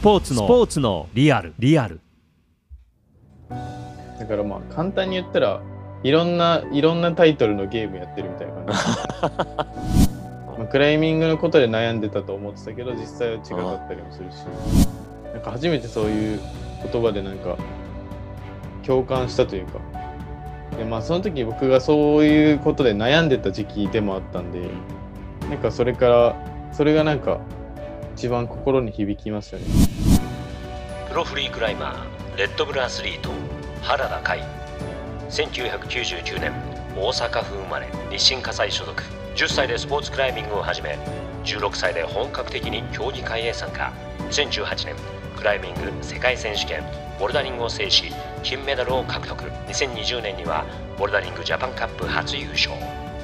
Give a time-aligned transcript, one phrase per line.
[0.00, 1.54] ポーツのスポーツのリアル。
[1.58, 2.00] リアル。
[4.18, 5.60] だからまあ簡単に言ったら
[6.02, 8.72] いろんないろんなタイトルのゲームやってるみたいな感じ。
[10.58, 14.36] まあクライミングのことで悩んでたと思ってたけど実際は違かったりもするし。
[15.32, 16.40] なんか初めてそういう
[16.90, 17.56] 言葉でなんか
[18.84, 19.80] 共感したというか。
[20.78, 24.60] でまあその時僕がそういうことで悩んでた時期でもあったんで
[25.50, 26.36] なんかそれから
[26.72, 27.38] それがなんか
[28.14, 29.62] 一番心に響きましたね
[31.10, 33.30] プロフリークライマーレッドブルアスリート
[33.82, 34.44] 原田海。
[35.28, 36.52] 1999年
[36.96, 39.02] 大阪府生まれ日清火災所属。
[39.34, 40.96] 10歳でスポーツクライミングを始め
[41.42, 43.92] 16歳で本格的に競技会へ参加。
[44.28, 44.94] 2018年
[45.36, 46.84] クライミング世界選手権
[47.18, 48.12] ボルダリングを制し
[48.44, 49.42] 金メダルを獲得。
[49.66, 50.64] 2020年には
[50.96, 52.70] ボルダリングジャパンカップ初優勝。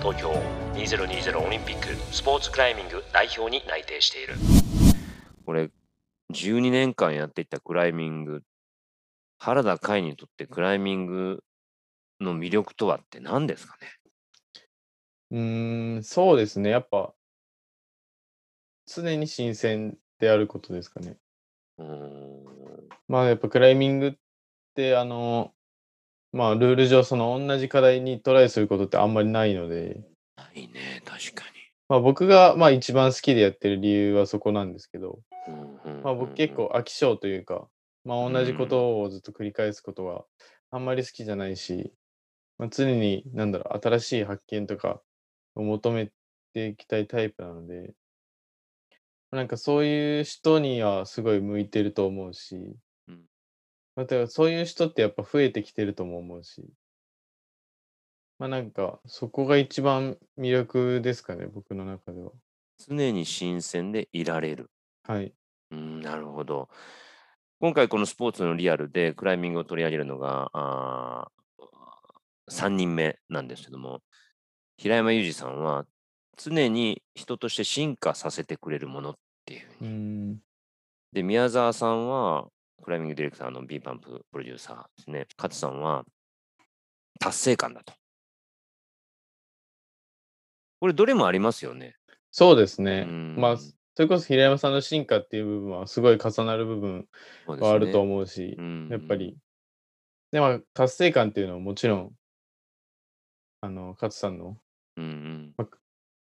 [0.00, 0.32] 東京
[0.74, 4.34] 2020オリンピックスポーツクライミング代表に内定している。
[5.46, 5.70] これ、
[6.32, 8.42] 12年間やっていたクライミング、
[9.38, 11.44] 原田海にとってクライミング
[12.20, 13.88] の魅力とはって何ですかね？
[15.30, 16.70] うーんそうですね。
[16.70, 17.12] やっぱ
[18.86, 21.16] 常に新鮮であることですかね。
[21.78, 22.88] うーん。
[23.08, 24.14] まあやっぱクライミングっ
[24.74, 25.52] てあの
[26.32, 30.00] まあルール上その同じ課題にトライすることってあんまりないので、
[30.36, 31.44] ないね、確か
[31.88, 35.20] まあ、僕がまあ一番好きでやってる理由はそこなんですけど、
[36.02, 37.68] まあ、僕結構飽き性というか、
[38.04, 40.24] まあ、同じことをずっと繰り返すことは
[40.70, 41.92] あんまり好きじゃないし、
[42.58, 45.00] まあ、常になんだろう新しい発見とか
[45.54, 46.10] を求め
[46.52, 47.94] ていきたいタイプなので。
[49.32, 52.76] なんかそういう人にはすごい向いてると思うし、
[53.08, 53.24] うん。
[53.96, 56.62] またそういう人ってやっぱ増えてきてるとも思うし
[58.38, 62.30] まあなんかそこが一番魅力ですかね僕の中では
[62.78, 64.70] 常に新鮮でいられる。
[65.04, 65.32] はい
[65.70, 66.68] うん、なるほど。
[67.60, 71.28] 今回このスポーツのリアルでクライミングを取り上げるのがあ
[72.50, 74.00] 3人目なんですけども、
[74.76, 75.86] 平山裕二さんは
[76.36, 79.14] 常に人として進化させてくれるものっ
[79.46, 79.94] ていうふううに。
[79.94, 80.38] ん
[81.12, 82.48] で、宮沢さんは
[82.82, 85.26] クライミングディレクターの B パンププロデューサーですね。
[85.38, 86.04] 勝さんは
[87.18, 87.94] 達成感だと。
[90.80, 91.96] これどれもありますよね。
[92.30, 93.06] そうですね。
[93.08, 97.08] うんまあ、それこそ平山さんの進化っていう部分はすごい重なる部分
[97.46, 99.36] はあるとね思うし、うんやっぱり。
[100.32, 102.12] で、まあ、達成感っていうのはもちろん、
[103.62, 104.58] あの、勝さんの
[104.96, 105.54] うん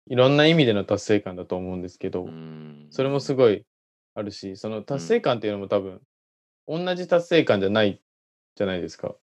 [0.08, 3.66] いろんな意味での達成感だと思うんですけど、うんうんそれもすごい
[4.16, 6.02] あるし、その達成感っていうのも多分、
[6.68, 8.02] 同じ達成感じゃない
[8.56, 9.16] じゃないですか。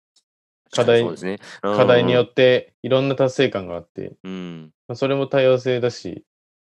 [0.70, 1.38] 課題ね。
[1.62, 6.24] 課題によっっていろんな達成感があって、て、うんまあ、それも多様性だし、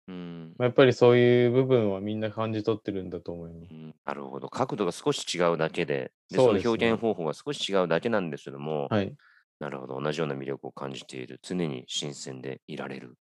[0.09, 3.75] うんまあ、やっぱりそういう部分はみんな感じ取ってるんだと思いますう。
[3.75, 4.49] んなるほど。
[4.49, 9.15] 角度が少し違うだけで、でねその表現方法が少し違うだけなんですけども、はい。
[9.61, 10.01] なるほど。
[10.01, 11.39] 同じような魅力を感じている。
[11.43, 13.15] 常に新鮮でいられる。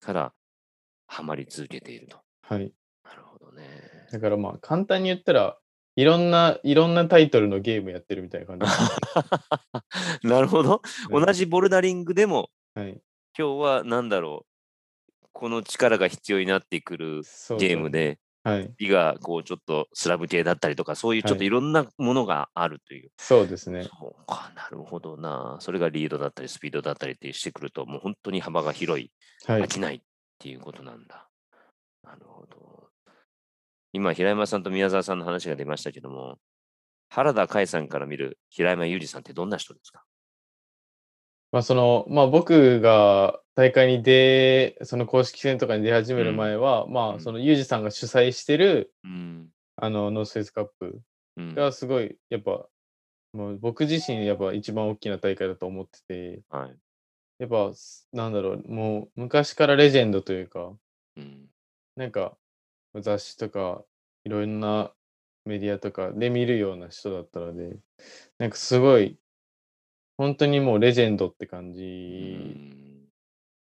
[0.00, 0.32] から、
[1.06, 2.18] ハマり続けていると。
[2.42, 2.72] はい。
[3.04, 3.64] なるほどね。
[4.12, 5.56] だからまあ簡単に言ったら
[5.96, 8.66] いろんないろんなタイトルのゲームやってるみたいな感じ。
[10.28, 10.70] なるほど。
[10.70, 13.00] はい同じボルダリングでも、はい。
[13.38, 14.46] 今日は何だろ
[15.22, 15.26] う。
[15.32, 17.22] この力が必要になってくる
[17.58, 17.90] ゲーム。
[17.90, 18.72] で、はい。
[18.78, 23.10] 火がこうちょっとスラブ系だったりとか、そういうちょっとはいいろんなものがあるという。
[23.18, 23.84] そうですね。
[23.84, 25.58] そうか、なるほどな。
[25.60, 29.10] それがリードだったり、スピードだったりってしてくると、もう本当に幅が広い、
[29.46, 29.68] はい飽。
[29.68, 30.00] きないっ
[30.38, 31.28] ていうことなんだ。
[32.02, 32.88] なるほど。
[33.92, 36.38] 今、平山さんと宮沢さんの話が出ましたけども、
[37.08, 40.04] 原田海さんから見る平山裕二さんってどんな人ですか？
[41.52, 49.48] まあその、まあ僕が大会に出、その公式戦とかに出始める前は、まうんあそのユージさんが主催してる、うん。
[49.76, 51.00] あの、ノースフェイスカップ
[51.36, 52.66] うんがすごい、やっぱ、
[53.32, 56.76] もう僕自身やっぱ一番大きな大会だと思ってて、はい。
[57.38, 57.72] やっぱ、
[58.12, 60.72] なんだろう、もう昔からレジェンドというか、
[61.16, 61.46] うん。
[61.96, 62.36] なんか
[62.94, 63.84] 雑誌とか
[64.24, 64.92] いろんな
[65.44, 67.76] メディアとかで見るような人だったので、
[68.38, 69.18] なんかすごい、
[70.20, 73.08] 本当にもうレジェンドって感うじん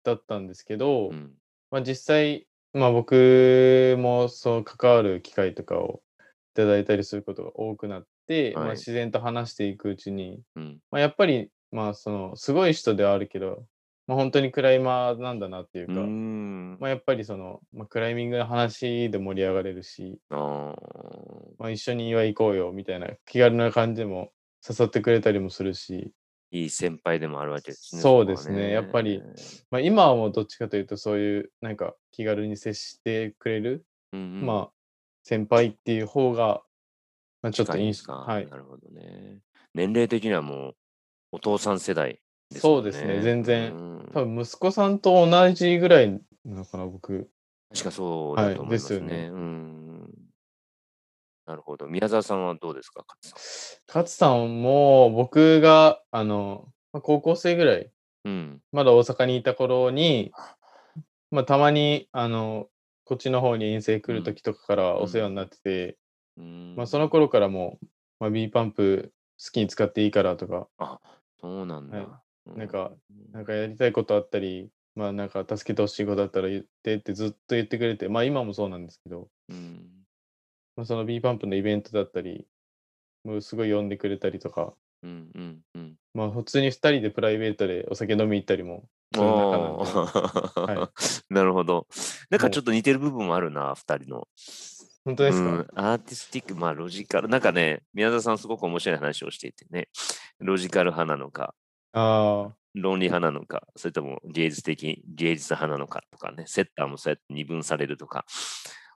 [0.04, 1.32] だったんですけど、うん。
[1.72, 10.78] まあ実際、まあ僕もそう関わる機会とかをいただいたりすることが多くなって、まあはい自然と話していくうちに、うん。
[10.92, 13.66] まあやっぱり、まあその、すごい人ではあるけど、
[14.06, 16.78] まあ本当にクライマーなんだなっていううか、ん。
[16.78, 20.74] まあ、やっぱりその、まあ、クライミングの話で盛り上がれるし、あー。
[21.58, 24.30] まあ、一緒に岩行こうよみたいな気軽な感じでも
[24.68, 26.12] 誘ってくれたりもするし、
[26.54, 28.00] いい先輩でもあるわけですね。
[28.02, 29.20] そうですねやっぱり
[29.70, 34.70] まあ、今はもうどっちかというとそういうなんか気軽に接してくれる、うんうんまあ
[35.24, 36.62] 先輩っていう方が
[37.42, 38.12] まあ、ちょっと印象、近いですか？
[38.12, 38.46] はい。
[38.48, 39.38] なるほどね。
[39.74, 40.74] 年齢的にはもう、
[41.32, 42.20] お父さん世代
[42.50, 43.74] ねそうんですね、全然。
[43.74, 47.28] うん多分息子さんと同じぐらいなのかな、僕。
[47.72, 49.00] 確かそうだと思いますね。
[49.00, 49.83] はいですよねうん。
[51.46, 51.86] なるほど。
[51.86, 57.90] 宮沢さんはどうですか、勝さ勝さんも僕が、あの、まあ高校生ぐらい、ん。
[58.24, 58.62] うん。
[58.72, 60.32] まだ大阪にいた頃に、
[61.30, 62.68] まあ、たまに、あの、
[63.04, 65.98] こっちの方に遠征来る時とかからお世話になってて、
[66.38, 67.86] うんまあ、その頃からもう、
[68.20, 69.12] まあ、B パンプ
[69.44, 71.00] 好きに使っていいからとか、あ、
[71.40, 71.98] そうなんだ。
[71.98, 72.12] はいうん
[72.56, 72.92] なんか、
[73.32, 79.88] なんかやりたいことあったり、まあなんか助けてほしいことあったら言ってってずっと言ってくれて、まあ今もそうなんですけど、うん。
[80.76, 82.46] まあ、その B パンプのイベントだったり、
[83.24, 85.94] もうすごい呼んでくれたりとか、うんうんうん。
[86.14, 90.90] まあ普通に2人でプライベートでお酒飲み行ったりもなは
[91.30, 91.86] なるほど。
[92.30, 94.28] なんかちょっと似てる部分もあるな、二人の。
[95.04, 97.28] 本当ですか、うん、アーティスティック、まあロジカル。
[97.28, 99.88] なんかね、宮沢さんすごく面白い話をしていてね、
[100.38, 101.54] ロジカル派なのか、
[101.92, 108.24] ああ、論理派なのか、それとも芸術的、芸術派なのかとかね、セッターもそうやって二分されるとか、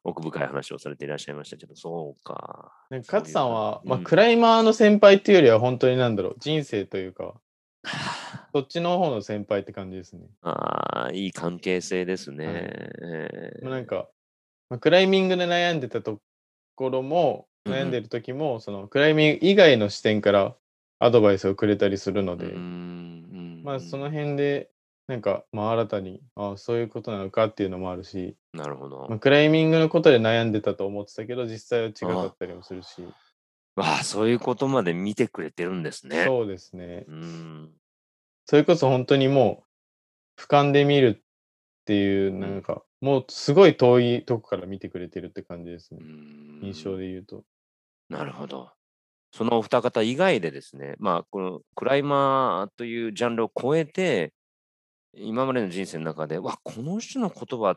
[0.04, 2.72] 奥深い話をされていらっしゃいましたけど、そうか。
[2.90, 7.34] 勝さんは、まあうんクライマーの先輩っていうよりは本当になんだろう、人生というか、
[8.52, 10.26] そっちの方の先輩って感じですね。
[10.42, 12.46] ああ、いい関係性ですね。
[12.46, 12.52] は
[13.62, 14.08] いなんか、
[14.70, 16.20] まあ、クライミングで悩んでたと
[16.74, 20.56] ころも、うんうん悩んでる時も、そのクライミング以外の視点から
[20.98, 24.70] アドバイスをくれたりするので、うんうんまあその辺で、
[25.08, 29.06] なんか、まあ新たに、ああ、そういうことなのかっていうのもあるし、なるほど。
[29.08, 33.02] まあ、クライミングのことで悩んでたと思ってたけど、実際は違かったりもするし、
[33.74, 36.24] わあ、そういうことまで見てくれてるんですね。
[36.26, 37.04] そうですね。
[37.08, 37.70] うん。
[38.44, 39.64] それこそ本当にも
[40.36, 41.24] う、俯瞰で見るっ
[41.86, 46.00] ていう、んなんか、もうすごい遠いとこから見てくれてるって感じですね。
[46.60, 47.04] 印象で。
[47.04, 47.44] で言うと。
[48.10, 48.72] なるほど。
[49.32, 54.32] そのお二方以外でですね、まあ、このクライマーというジャンルを超えて、
[55.14, 57.76] 今までの人生の中で、わ、この人の言葉、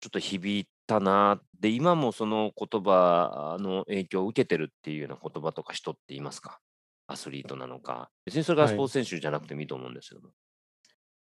[0.00, 1.40] ちょっと響いたな。
[1.60, 6.58] で、今もその言葉の影響を受けてるっていうような言葉とか人っていますか？
[7.06, 8.10] アスリートなのか。
[8.24, 10.30] 別にそれがはいスポーツ選手じゃなくてもいいと思うんですけども。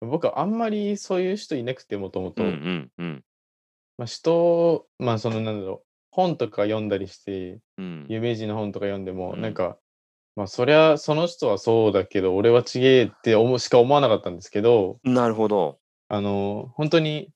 [0.01, 2.43] 僕はあんまりそういう人いなくてもともと。
[3.97, 9.79] まあ、人を、まあそのなんだろう、本とか読んだりして、うん有名人の本とか読んでも、うんなんか、
[10.37, 15.79] まあそりゃその人はそうだけど、俺はちげえって思うしか思わなかったんですけど、なるほど。
[16.09, 17.31] あの、本当に、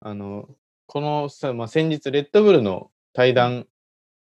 [0.00, 0.48] あの、
[0.86, 3.66] このさ、まあ、先日、レッドブルの対談、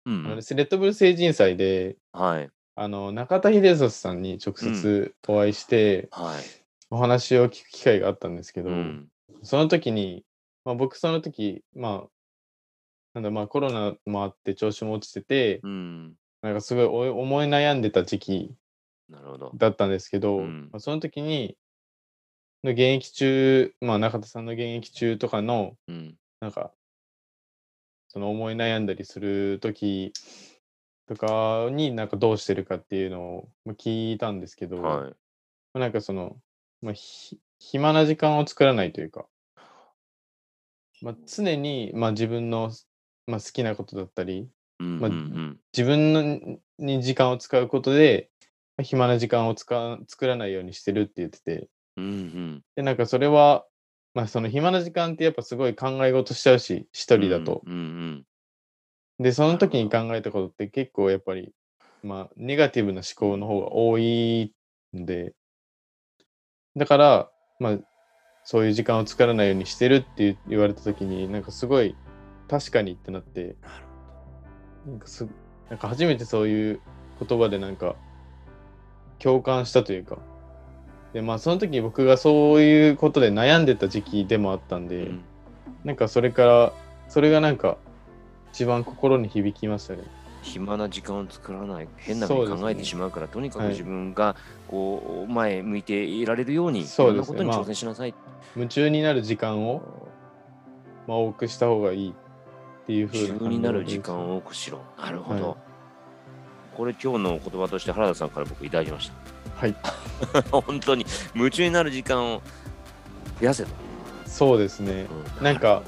[0.06, 2.50] うんうんあのレッドブル成人祭で、はい。
[2.76, 6.44] あの、中田秀俊さんに直接お会いして、はい。
[6.90, 9.08] お話を聞く機会があったんですけど、うん。
[9.44, 10.24] その時に、
[10.64, 12.10] まあ、僕その時、まあ、
[13.16, 16.16] なんだ、まあコロナもあって調子も落ちてて、うん。
[16.46, 18.56] なんかすごいお思い悩んでた時期。
[19.58, 21.58] だったんですけど、うんまあ、その時に、
[22.64, 26.16] の現役中、まあ中田さんの現役中とかの、うん。
[26.40, 26.72] なんか、
[28.10, 30.14] その思い悩んだりする時
[31.08, 35.10] とかになんかどうしてるかっていうのをまあ聞いたんですけど、はい。
[35.10, 35.16] ま
[35.74, 36.38] あなんかその、
[36.84, 39.26] まあ、ひ暇な時間を作らないというか、
[41.02, 42.72] まあ、常に、まあ、自分の、
[43.26, 45.12] まあ、好きなことだったり、うんまあ
[45.76, 48.30] 自分のに時間を使うことで、
[48.78, 52.62] まあ暇な時間を使う作らないようにしてるって言ってて、うんうん。
[52.76, 53.66] で、なんかそれは、
[54.14, 57.62] まあその暇な時間ってやっぱすごい考え事しちゃうし、一人だと。
[57.66, 58.26] うんうん
[59.18, 61.54] で、その時にな考えたことって結構やっぱり、
[62.04, 64.54] まあネガティブな思考の方が多い
[64.96, 65.34] んで、
[66.76, 67.78] だから、まあ
[68.44, 71.96] そういう時間を作らないようにしてるって言われた時に、なんかすごい
[72.50, 73.85] 確かにってなって、なる
[74.86, 75.28] なんかす
[75.70, 76.80] なんか初めてそういう
[77.20, 77.96] 言葉でなんか
[79.20, 80.18] 共感したというか。
[81.14, 85.22] で、まあその時僕がそういうことで悩んでた時期でもあったんで、うん。
[85.84, 86.74] なんかそれから、
[87.08, 87.78] それがなんか
[88.52, 90.04] 一番心に響きましたね。
[90.42, 91.88] 暇な時間を作らない。
[91.98, 92.58] 変なふそううですね。
[92.58, 93.70] に考えてしまうから、とにかくはい。
[93.70, 94.36] 自分が
[94.68, 97.38] こう前向いていられるようにいそうですね。
[97.40, 98.14] ろんなことにまあ挑戦しなさい。
[98.56, 99.82] 夢中になる時間を、
[101.08, 102.14] まあ、多くした方がいい
[102.86, 104.02] っていう風な自由になる時を。
[104.02, 104.80] 間を多くしろ。
[104.98, 105.50] なるほど。
[105.50, 105.58] はい
[106.76, 109.10] これ今日の言葉として原田さんから僕いただきまし
[109.56, 109.74] はい。
[109.74, 110.42] た。
[110.62, 112.42] 本当に夢中になる時間を
[113.40, 113.70] 増やせと。
[114.26, 115.08] そうですね。
[115.40, 115.84] うなんか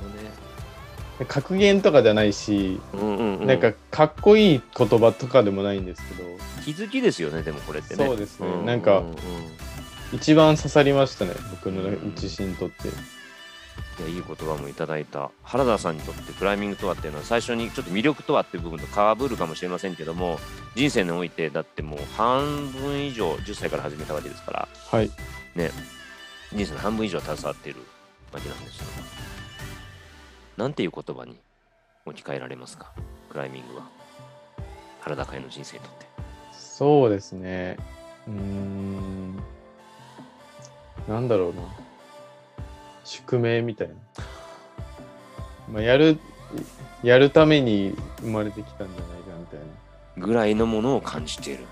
[1.19, 6.23] ね格言とかじゃないし、うんうんうん、なんかかっこいい言葉とかでもないんですけど、
[6.63, 8.05] 気づきですよね、でもこれってね。
[8.05, 9.15] そうですねうなんかううん
[10.13, 12.89] 一番刺さりましたね、僕のうん自信にとって。
[13.99, 20.39] いやいい言葉もいただいた原田さんにとってクライミングとはっていうのは最初にちょっと魅力とはっていう部分とかぶるかもしれませんけども
[20.75, 25.09] 人生においてだってもう半分以上10歳から始めたわけですからはい。
[26.53, 27.79] 人生の半分以上携わっている
[28.31, 28.85] わけなんですよ。
[30.57, 31.37] なんていう言葉に
[32.05, 32.93] 置き換えられますか？
[33.29, 33.87] クライミングは
[35.01, 36.05] 原田会の人生にとって。
[36.53, 37.77] そうですね。
[38.27, 39.35] うーん。
[41.07, 41.61] なんだろうな。
[43.07, 43.93] 宿命みたいな。
[45.71, 46.19] まあ、やる、
[47.03, 49.59] やるために生まれてきたんじゃないかみたい
[50.17, 50.25] な。
[50.27, 51.63] ぐらいのものを感じている。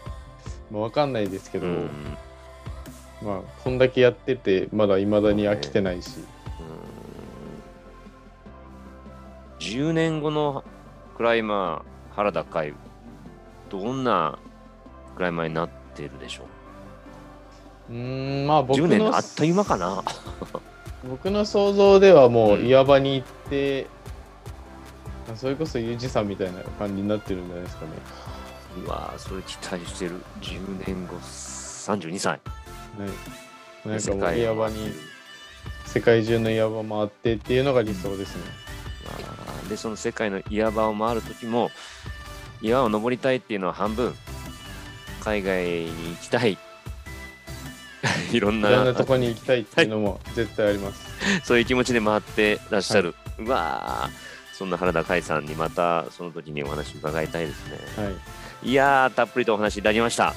[0.71, 1.89] まあ、わかんないですけど、うん
[3.21, 6.23] まあ、こんだけやってて、まだ未だに飽きてないし。
[9.59, 10.63] 10年後の
[11.17, 12.73] クライマー原田会
[13.69, 14.37] どんな
[15.15, 16.43] クライマーになっているでしょ
[17.89, 17.93] う？
[17.93, 20.03] うーん、まあ僕10年のあっという間かな。
[21.09, 23.87] 僕の想像ではもううん岩場に行って、
[25.27, 27.91] まあそれこそユージさんみたいな感じになってるんじゃないですかね。
[28.85, 30.21] うわぁ、それ期待してる。
[30.41, 32.31] 10年後、32歳。
[32.31, 32.37] は
[33.85, 33.87] い。
[33.87, 34.91] なんかもう岩場に
[35.85, 38.43] 世界中の岩場回ってっていうのが理想ですね。
[39.07, 41.69] あーで、その世界の岩場を回るときも、
[42.61, 44.13] 岩を登りたいっていうのは半分、
[45.23, 46.57] 海外に行きたい。
[48.35, 51.05] いろんないろんなとこに行きたいっていうのも絶対あります。
[51.43, 53.15] そういう気持ちで回ってらっしゃる。
[53.39, 58.03] うわぁ、そんな原田海さんにまたその時にお話伺いたいですね。
[58.03, 58.11] は
[58.63, 58.69] い。
[58.69, 60.33] いやー、たっぷりとお話いただきました。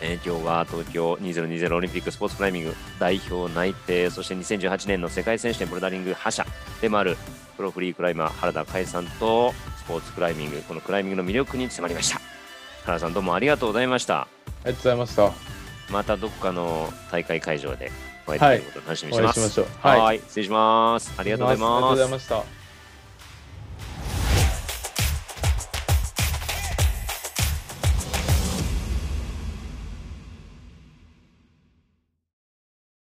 [0.00, 6.44] えー今日は東京2020オリンピックスポーツクライミング代表内定、そして2018年の世界選手権ボルダリング覇者
[6.82, 7.16] でもある
[7.56, 12.20] プロフリークライマー原田海さんとスポーツクライミング、このクライミングの魅力に迫りました。
[12.84, 14.20] 原田さんどうもありがとうございました。
[14.22, 14.28] あ
[14.66, 15.55] りがとうございました。
[15.90, 17.92] またどっかの大会会場で
[18.26, 19.40] お会いできることを楽しみにしてます。
[19.40, 19.88] お会いしましょう。
[19.88, 21.14] ははいい、失礼します。
[21.16, 22.10] ありがとうございありがとうますござい。
[22.10, 22.65] ました。